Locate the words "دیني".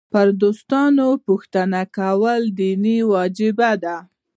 2.57-2.97